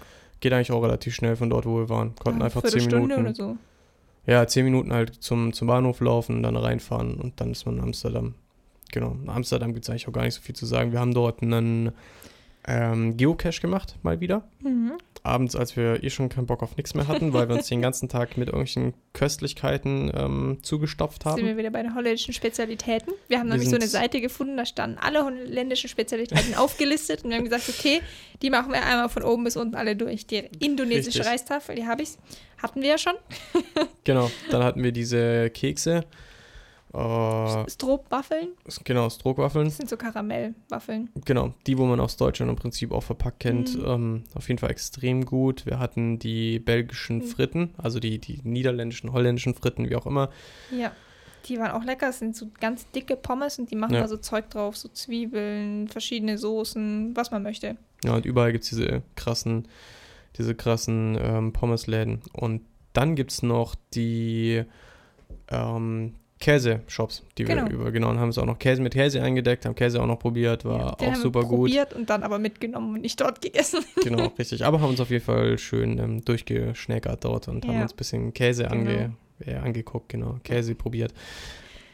[0.40, 2.14] Geht eigentlich auch relativ schnell von dort, wo wir waren.
[2.16, 3.12] Konnten Ja, einfach zehn Minuten.
[3.12, 3.56] oder so.
[4.26, 7.82] Ja, zehn Minuten halt zum, zum Bahnhof laufen, dann reinfahren und dann ist man in
[7.84, 8.34] Amsterdam.
[8.92, 10.92] Genau, in Amsterdam gibt es eigentlich auch gar nicht so viel zu sagen.
[10.92, 11.92] Wir haben dort einen
[12.66, 14.42] ähm, Geocache gemacht, mal wieder.
[14.62, 14.98] Mhm.
[15.22, 17.82] abends, als wir eh schon keinen Bock auf nichts mehr hatten, weil wir uns den
[17.82, 21.36] ganzen Tag mit irgendwelchen Köstlichkeiten ähm, zugestopft haben.
[21.36, 23.12] Sind wir wieder bei den holländischen Spezialitäten.
[23.26, 27.30] Wir haben wir nämlich so eine Seite gefunden, da standen alle holländischen Spezialitäten aufgelistet und
[27.30, 28.02] wir haben gesagt, okay,
[28.42, 30.26] die machen wir einmal von oben bis unten alle durch.
[30.26, 31.26] Die indonesische Richtig.
[31.26, 32.10] Reistafel, die habe ich,
[32.62, 33.14] hatten wir ja schon.
[34.04, 36.04] genau, dann hatten wir diese Kekse
[36.92, 38.48] äh, Stroopwaffeln?
[38.84, 39.66] Genau, Stroopwaffeln.
[39.66, 41.10] Das sind so Karamellwaffeln.
[41.24, 43.76] Genau, die, wo man aus Deutschland im Prinzip auch verpackt kennt.
[43.76, 43.84] Mhm.
[43.86, 45.66] Ähm, auf jeden Fall extrem gut.
[45.66, 47.22] Wir hatten die belgischen mhm.
[47.22, 50.30] Fritten, also die, die niederländischen, holländischen Fritten, wie auch immer.
[50.70, 50.92] Ja,
[51.48, 52.06] die waren auch lecker.
[52.06, 54.02] Das sind so ganz dicke Pommes und die machen ja.
[54.02, 57.76] da so Zeug drauf, so Zwiebeln, verschiedene Soßen, was man möchte.
[58.04, 59.68] Ja, und überall gibt es diese krassen,
[60.38, 62.22] diese krassen ähm, Pommesläden.
[62.32, 64.64] Und dann gibt es noch die
[65.48, 66.14] ähm,
[66.46, 67.64] Käse-Shops, die genau.
[67.66, 68.28] wir übergenommen haben.
[68.28, 71.14] Es auch noch Käse mit Käse eingedeckt, haben Käse auch noch probiert, war ja, auch
[71.16, 71.70] super gut.
[71.70, 73.80] probiert und dann aber mitgenommen und nicht dort gegessen.
[74.04, 74.64] Genau, richtig.
[74.64, 77.72] Aber haben uns auf jeden Fall schön ähm, durchgeschnäckert dort und ja.
[77.72, 78.74] haben uns ein bisschen Käse genau.
[78.74, 79.12] ange,
[79.44, 81.12] äh, angeguckt, genau, Käse probiert.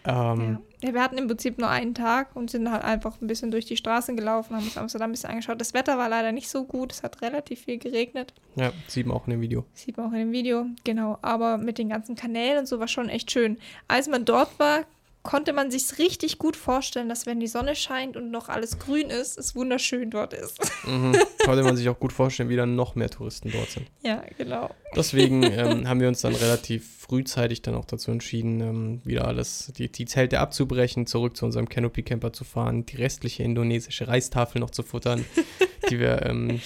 [0.04, 0.92] Ähm, ja.
[0.92, 3.76] wir hatten im Prinzip nur einen Tag und sind halt einfach ein bisschen durch die
[3.76, 5.60] Straßen gelaufen, haben uns Amsterdam ein bisschen angeschaut.
[5.60, 8.34] Das Wetter war leider nicht so gut, es hat relativ viel geregnet.
[8.56, 9.64] Ja, sieht man auch in dem Video.
[9.74, 11.18] Sieht man auch in dem Video, genau.
[11.22, 13.58] Aber mit den ganzen Kanälen und so war schon echt schön.
[13.88, 14.80] Als man dort war,
[15.22, 19.08] konnte man sich richtig gut vorstellen, dass wenn die Sonne scheint und noch alles grün
[19.08, 20.58] ist, es wunderschön dort ist.
[20.84, 21.16] Mhm.
[21.44, 23.86] Konnte man sich auch gut vorstellen, wie dann noch mehr Touristen dort sind.
[24.02, 24.70] Ja, genau.
[24.96, 29.72] Deswegen ähm, haben wir uns dann relativ frühzeitig dann auch dazu entschieden, ähm, wieder alles,
[29.76, 34.60] die, die Zelte abzubrechen, zurück zu unserem Canopy Camper zu fahren, die restliche indonesische Reistafel
[34.60, 35.24] noch zu futtern,
[35.90, 36.60] die wir ähm,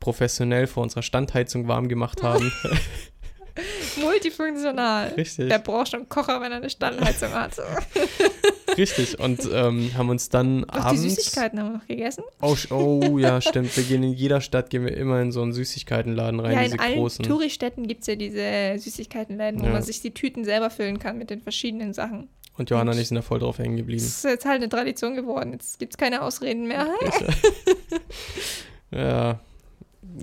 [0.00, 2.50] professionell vor unserer Standheizung warm gemacht haben.
[4.00, 5.08] Multifunktional.
[5.16, 5.48] Richtig.
[5.48, 7.52] Der braucht schon einen Kocher, wenn er eine Standheizung hat.
[8.76, 9.18] Richtig.
[9.20, 11.02] Und ähm, haben uns dann Doch, abends...
[11.02, 12.24] die Süßigkeiten haben wir noch gegessen.
[12.40, 13.76] Oh, oh, ja, stimmt.
[13.76, 16.80] Wir gehen in jeder Stadt, gehen wir immer in so einen Süßigkeitenladen rein, ja, in
[16.80, 17.24] allen großen.
[17.24, 19.72] Touristädten gibt es ja diese Süßigkeitenläden, wo ja.
[19.72, 22.28] man sich die Tüten selber füllen kann mit den verschiedenen Sachen.
[22.56, 24.02] Und Johanna und ich sind da voll drauf hängen geblieben.
[24.02, 25.52] Das ist jetzt halt eine Tradition geworden.
[25.52, 26.88] Jetzt gibt es keine Ausreden mehr.
[28.92, 29.40] ja,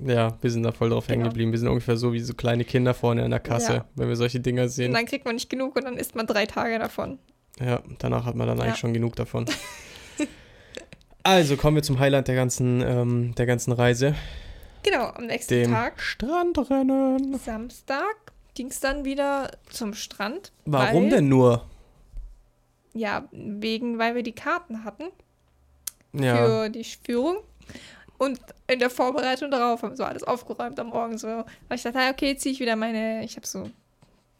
[0.05, 1.13] ja, wir sind da voll drauf genau.
[1.13, 1.51] hängen geblieben.
[1.51, 3.85] Wir sind ungefähr so wie so kleine Kinder vorne in der Kasse, ja.
[3.95, 4.87] wenn wir solche Dinger sehen.
[4.87, 7.19] Und dann kriegt man nicht genug und dann isst man drei Tage davon.
[7.59, 8.63] Ja, danach hat man dann ja.
[8.63, 9.45] eigentlich schon genug davon.
[11.23, 14.15] also kommen wir zum Highlight der ganzen, ähm, der ganzen Reise.
[14.83, 16.01] Genau, am nächsten dem Tag.
[16.01, 17.37] Strandrennen.
[17.37, 18.15] Samstag
[18.55, 20.51] ging es dann wieder zum Strand.
[20.65, 21.65] Warum weil, denn nur?
[22.93, 25.05] Ja, wegen, weil wir die Karten hatten.
[26.13, 26.35] Ja.
[26.35, 27.37] Für die Führung.
[28.21, 31.27] Und in der Vorbereitung darauf haben so alles aufgeräumt am Morgen so.
[31.27, 33.67] Weil ich dachte, okay, ziehe ich wieder meine, ich habe so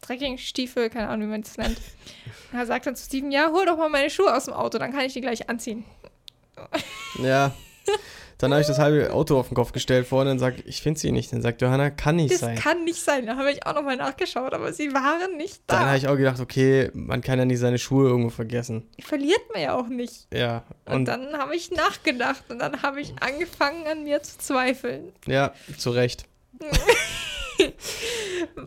[0.02, 1.78] Trekkingstiefel, keine Ahnung, wie man das nennt.
[2.52, 4.78] Und er sagt dann zu Steven, ja, hol doch mal meine Schuhe aus dem Auto,
[4.78, 5.82] dann kann ich die gleich anziehen.
[7.18, 7.52] Ja.
[8.42, 10.98] Dann habe ich das halbe Auto auf den Kopf gestellt vorne und sage, ich finde
[10.98, 11.32] sie nicht.
[11.32, 12.56] Dann sagt Johanna, kann nicht das sein.
[12.56, 13.24] Das kann nicht sein.
[13.24, 15.78] Da habe ich auch nochmal nachgeschaut, aber sie waren nicht da.
[15.78, 18.88] Dann habe ich auch gedacht, okay, man kann ja nicht seine Schuhe irgendwo vergessen.
[19.00, 20.26] Verliert man ja auch nicht.
[20.34, 20.64] Ja.
[20.86, 25.12] Und, und dann habe ich nachgedacht und dann habe ich angefangen an mir zu zweifeln.
[25.28, 26.24] Ja, zu Recht.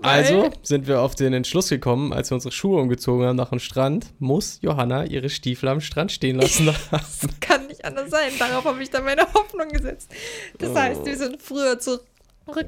[0.01, 3.59] also sind wir auf den Entschluss gekommen, als wir unsere Schuhe umgezogen haben nach dem
[3.59, 6.65] Strand, muss Johanna ihre Stiefel am Strand stehen lassen.
[6.91, 8.31] das kann anders sein.
[8.37, 10.11] Darauf habe ich dann meine Hoffnung gesetzt.
[10.57, 10.75] Das oh.
[10.75, 12.05] heißt, wir sind früher zurück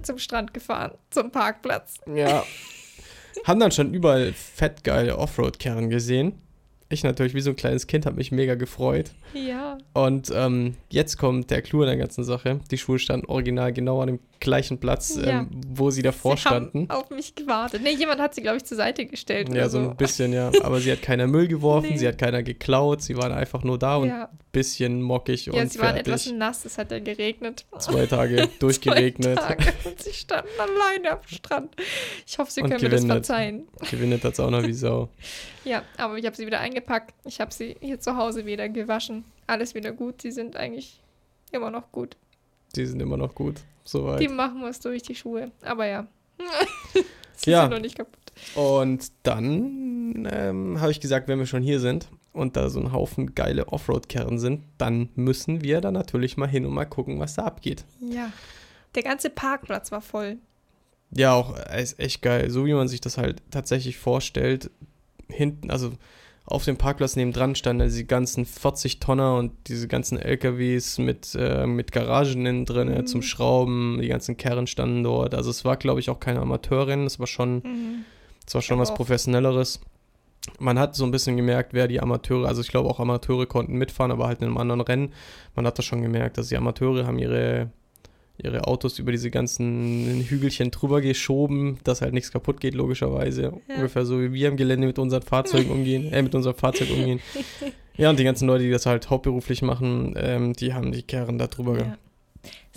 [0.03, 1.95] zum Strand gefahren, zum Parkplatz.
[2.13, 2.43] Ja.
[3.45, 6.41] haben dann schon überall fettgeile Offroad-Kerne gesehen.
[6.89, 9.11] Ich natürlich, wie so ein kleines Kind, habe mich mega gefreut.
[9.33, 9.77] Ja.
[9.93, 12.61] Und ähm, jetzt kommt der Clou in der ganzen Sache.
[12.71, 15.41] Die Schuhe standen original genau an dem gleichen Platz, ja.
[15.41, 16.89] ähm, wo sie davor sie standen.
[16.89, 17.81] Auf mich gewartet.
[17.83, 19.53] Nee, jemand hat sie, glaube ich, zur Seite gestellt.
[19.53, 20.51] Ja, so, so ein bisschen, ja.
[20.63, 21.97] Aber sie hat keiner Müll geworfen, nee.
[21.97, 25.59] sie hat keiner geklaut, sie waren einfach nur da und ein bisschen mockig ja, und
[25.59, 27.65] Ja, sie waren etwas nass, es hat ja geregnet.
[27.79, 29.39] Zwei Tage durchgeregnet.
[29.39, 31.75] Zwei Tage und sie standen alleine am Strand.
[32.25, 33.03] Ich hoffe, sie und können gewinnet.
[33.03, 33.67] mir das verzeihen.
[33.89, 35.09] Gewinnet hat es auch noch wie Sau.
[35.63, 37.13] ja, aber ich habe sie wieder eingepackt.
[37.25, 39.25] Ich habe sie hier zu Hause wieder gewaschen.
[39.47, 40.21] Alles wieder gut.
[40.21, 41.01] Sie sind eigentlich
[41.51, 42.17] immer noch gut.
[42.75, 43.61] Die sind immer noch gut.
[43.83, 44.19] Soweit.
[44.19, 45.51] Die machen was durch die Schuhe.
[45.61, 46.07] Aber ja.
[47.35, 47.61] Sie ja.
[47.61, 48.19] sind noch nicht kaputt.
[48.55, 52.91] Und dann ähm, habe ich gesagt, wenn wir schon hier sind und da so ein
[52.91, 57.35] Haufen geile Offroad-Kerne sind, dann müssen wir da natürlich mal hin und mal gucken, was
[57.35, 57.85] da abgeht.
[57.99, 58.31] Ja.
[58.95, 60.37] Der ganze Parkplatz war voll.
[61.11, 62.49] Ja, auch ist echt geil.
[62.49, 64.69] So wie man sich das halt tatsächlich vorstellt.
[65.29, 65.93] Hinten, also
[66.49, 71.35] auf dem Parkplatz nebendran standen also die ganzen 40 Tonner und diese ganzen LKWs mit,
[71.37, 73.05] äh, mit Garagen innen drin mhm.
[73.05, 75.35] zum Schrauben, die ganzen Kern standen dort.
[75.35, 78.05] Also es war, glaube ich, auch kein Amateurrennen, es war schon, mhm.
[78.45, 79.81] es war schon was Professionelleres.
[80.57, 83.73] Man hat so ein bisschen gemerkt, wer die Amateure, also ich glaube auch Amateure konnten
[83.73, 85.13] mitfahren, aber halt in einem anderen Rennen.
[85.53, 87.71] Man hat das schon gemerkt, dass die Amateure haben ihre
[88.37, 93.53] ihre Autos über diese ganzen Hügelchen drüber geschoben, dass halt nichts kaputt geht, logischerweise.
[93.67, 93.75] Ja.
[93.75, 97.19] Ungefähr so wie wir am Gelände mit unseren Fahrzeugen umgehen, äh, mit unserem Fahrzeug umgehen.
[97.97, 101.39] Ja, und die ganzen Leute, die das halt hauptberuflich machen, ähm, die haben die Kerren
[101.39, 101.97] da drüber, ja.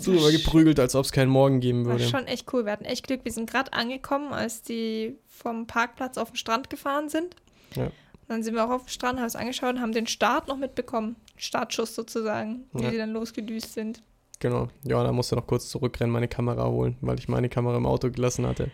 [0.03, 2.03] drüber geprügelt, als ob es keinen Morgen geben würde.
[2.05, 2.65] War schon echt cool.
[2.65, 3.23] Wir hatten echt Glück.
[3.23, 7.35] Wir sind gerade angekommen, als die vom Parkplatz auf den Strand gefahren sind.
[7.75, 7.91] Ja.
[8.27, 10.57] Dann sind wir auch auf dem Strand, haben es angeschaut und haben den Start noch
[10.57, 11.17] mitbekommen.
[11.37, 12.89] Startschuss sozusagen, wie ja.
[12.89, 14.01] die dann losgedüst sind.
[14.41, 14.69] Genau.
[14.83, 18.09] Ja, da musste noch kurz zurückrennen, meine Kamera holen, weil ich meine Kamera im Auto
[18.09, 18.71] gelassen hatte.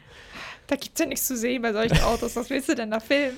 [0.65, 2.36] Da gibt es ja nichts zu sehen bei solchen Autos.
[2.36, 3.38] Was willst du denn da filmen?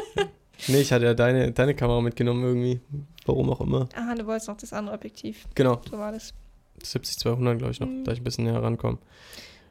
[0.68, 2.80] nee, ich hatte ja deine, deine Kamera mitgenommen irgendwie.
[3.24, 3.88] Warum auch immer.
[3.94, 5.46] Ah, du wolltest noch das andere Objektiv.
[5.54, 5.80] Genau.
[5.90, 6.34] So war das.
[6.82, 8.04] 70-200, glaube ich, noch, mhm.
[8.04, 8.98] da ich ein bisschen näher rankomme.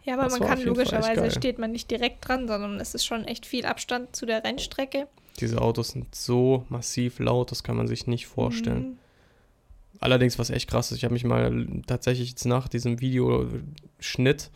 [0.03, 3.25] Ja, aber das man kann logischerweise, steht man nicht direkt dran, sondern es ist schon
[3.25, 5.07] echt viel Abstand zu der Rennstrecke.
[5.39, 8.81] Diese Autos sind so massiv laut, das kann man sich nicht vorstellen.
[8.81, 8.97] Mhm.
[10.01, 14.51] Allerdings, was echt krass ist, ich habe mich mal tatsächlich jetzt nach diesem Videoschnitt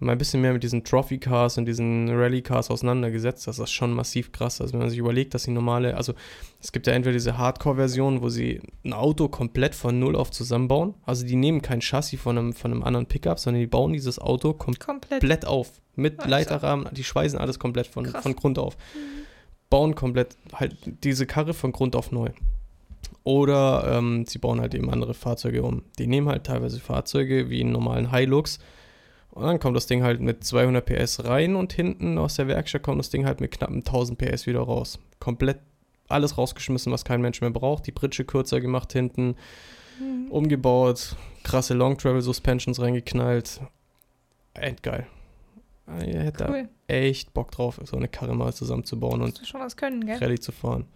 [0.00, 3.46] mal ein bisschen mehr mit diesen Trophy Cars und diesen Rally Cars auseinandergesetzt.
[3.46, 4.60] Das ist schon massiv krass.
[4.60, 6.14] Also wenn man sich überlegt, dass die normale, also
[6.60, 10.94] es gibt ja entweder diese Hardcore-Version, wo sie ein Auto komplett von null auf zusammenbauen.
[11.04, 14.18] Also die nehmen kein Chassis von einem, von einem anderen Pickup, sondern die bauen dieses
[14.18, 15.20] Auto kom komplett.
[15.20, 15.80] komplett auf.
[15.94, 16.30] Mit also.
[16.30, 18.76] Leiterrahmen, die schweißen alles komplett von, von Grund auf.
[18.94, 19.20] Mhm.
[19.68, 22.30] Bauen komplett halt diese Karre von Grund auf neu.
[23.22, 25.82] Oder ähm, sie bauen halt eben andere Fahrzeuge um.
[25.98, 28.58] Die nehmen halt teilweise Fahrzeuge wie einen normalen Hilux.
[29.30, 32.82] Und dann kommt das Ding halt mit 200 PS rein und hinten aus der Werkstatt
[32.82, 34.98] kommt das Ding halt mit knappen 1000 PS wieder raus.
[35.20, 35.60] Komplett
[36.08, 37.86] alles rausgeschmissen, was kein Mensch mehr braucht.
[37.86, 39.36] Die Britsche kürzer gemacht hinten,
[40.00, 40.30] mhm.
[40.30, 43.60] umgebaut, krasse Long Travel Suspensions reingeknallt.
[44.54, 45.06] Endgeil.
[46.00, 46.68] Ich hätte cool.
[46.86, 50.18] da echt Bock drauf, so eine Karre mal zusammenzubauen und schon was können, gell?
[50.18, 50.86] Rallye zu fahren.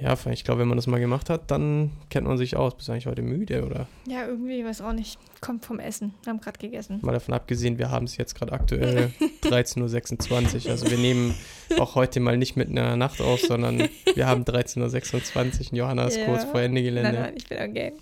[0.00, 2.74] Ja, ich glaube, wenn man das mal gemacht hat, dann kennt man sich aus.
[2.74, 3.86] Bist du eigentlich heute müde, oder?
[4.06, 5.18] Ja, irgendwie, weiß auch nicht.
[5.40, 6.14] Kommt vom Essen.
[6.22, 6.98] Wir haben gerade gegessen.
[7.02, 10.70] Mal davon abgesehen, wir haben es jetzt gerade aktuell 13.26 Uhr.
[10.70, 11.34] Also wir nehmen
[11.78, 15.78] auch heute mal nicht mit einer Nacht auf, sondern wir haben 13.26 Uhr.
[15.78, 16.26] Johanna ist ja.
[16.26, 17.12] kurz vor Ende Gelände.
[17.12, 17.94] Nein, nein, ich bin am Game.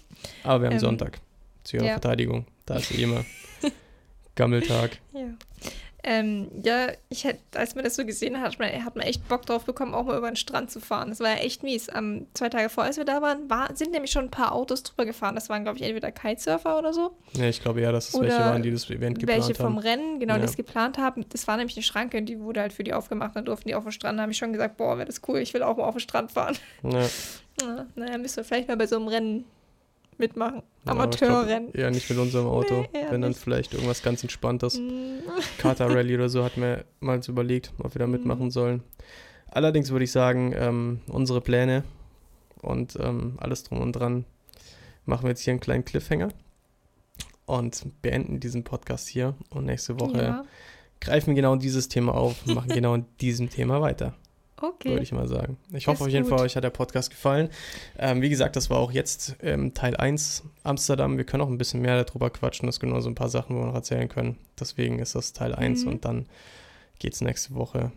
[0.42, 1.20] Aber wir haben ähm, Sonntag.
[1.62, 1.92] Zu ihrer ja.
[1.92, 2.46] Verteidigung.
[2.66, 3.24] Da ist sie immer.
[4.34, 4.98] Gammeltag.
[5.12, 5.28] Ja.
[6.06, 9.26] Ähm, ja, ich hätte, als man das so gesehen hat, hat man, hat man echt
[9.26, 11.08] Bock drauf bekommen, auch mal über den Strand zu fahren.
[11.08, 11.88] Das war ja echt mies.
[11.94, 14.82] Ähm, zwei Tage vor, als wir da waren, war, sind nämlich schon ein paar Autos
[14.82, 15.34] drüber gefahren.
[15.34, 17.16] Das waren, glaube ich, entweder Kitesurfer oder so.
[17.32, 19.48] Ja, ich glaube ja, dass es oder welche waren, die das Event geplant haben.
[19.48, 20.40] Welche vom Rennen, genau, ja.
[20.40, 21.24] die es geplant haben.
[21.30, 23.34] Das war nämlich eine Schranke und die wurde halt für die aufgemacht.
[23.34, 24.18] Dann durften die auf den Strand.
[24.18, 26.00] Da habe ich schon gesagt, boah, wäre das cool, ich will auch mal auf den
[26.00, 26.54] Strand fahren.
[26.82, 27.00] Ja.
[27.62, 29.44] ja naja, müssen wir vielleicht mal bei so einem Rennen
[30.18, 30.62] mitmachen.
[30.84, 31.70] Amateurrennen.
[31.74, 32.84] Ja, nicht mit unserem Auto.
[32.92, 33.40] Nee, Wenn dann nicht.
[33.40, 34.78] vielleicht irgendwas ganz Entspanntes.
[34.78, 35.20] Mm.
[35.58, 38.50] Kata Rally oder so hat mir mal überlegt, ob wir da mitmachen mm.
[38.50, 38.82] sollen.
[39.46, 41.84] Allerdings würde ich sagen, ähm, unsere Pläne
[42.60, 44.24] und ähm, alles drum und dran
[45.06, 46.30] machen wir jetzt hier einen kleinen Cliffhanger
[47.46, 49.34] und beenden diesen Podcast hier.
[49.50, 50.44] Und nächste Woche ja.
[51.00, 54.14] greifen genau dieses Thema auf und machen genau in diesem Thema weiter.
[54.60, 54.90] Okay.
[54.90, 55.56] Würde ich mal sagen.
[55.72, 56.38] Ich hoffe auf jeden gut.
[56.38, 57.50] Fall, euch hat der Podcast gefallen.
[57.98, 61.16] Ähm, wie gesagt, das war auch jetzt ähm, Teil 1 Amsterdam.
[61.16, 62.66] Wir können auch ein bisschen mehr darüber quatschen.
[62.66, 64.38] Das sind nur so ein paar Sachen, wo wir noch erzählen können.
[64.58, 65.90] Deswegen ist das Teil 1 mhm.
[65.90, 66.26] und dann
[66.98, 67.92] geht es nächste Woche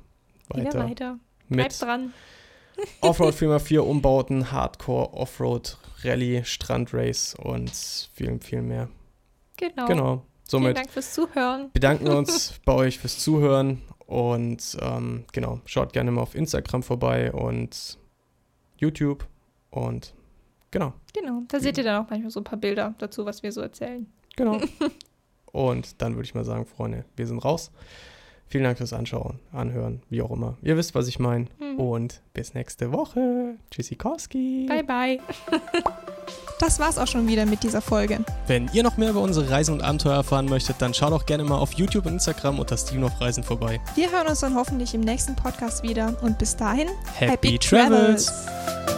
[0.50, 0.70] weiter.
[0.70, 1.20] Wieder weiter.
[1.50, 2.13] Bleibt dran.
[3.02, 7.72] Offroad 4x4 Umbauten, Hardcore, Offroad, Rallye, Strandrace und
[8.13, 8.89] viel, viel mehr.
[9.58, 9.86] Genau.
[9.86, 10.24] Genau.
[10.43, 11.72] Somit Vielen Dank fürs Zuhören.
[11.74, 16.82] Bedanken wir uns bei euch fürs Zuhören und ähm, genau, schaut gerne mal auf Instagram
[16.82, 18.00] vorbei und
[18.78, 19.28] YouTube
[19.70, 20.13] und
[20.72, 20.93] genau.
[21.13, 23.62] Genau, da seht ihr dann auch manchmal so ein paar Bilder dazu, was wir so
[23.62, 24.08] erzählen.
[24.38, 24.60] Genau.
[25.52, 27.72] und dann würde ich mal sagen, Freunde, wir sind raus.
[28.50, 30.58] Vielen Dank fürs Anschauen, Anhören, wie auch immer.
[30.62, 31.48] Ihr wisst, was ich meine.
[31.60, 31.78] Mhm.
[31.78, 33.56] Und bis nächste Woche.
[33.72, 34.67] Tschüssikowski.
[34.70, 35.20] Bye, bye.
[36.60, 38.20] Das war's auch schon wieder mit dieser Folge.
[38.48, 41.44] Wenn ihr noch mehr über unsere Reisen und Abenteuer erfahren möchtet, dann schaut doch gerne
[41.44, 43.80] mal auf YouTube und Instagram unter Steven auf Reisen vorbei.
[43.96, 48.26] Wir hören uns dann hoffentlich im nächsten Podcast wieder und bis dahin, Happy, Happy Travels.
[48.26, 48.96] Travels.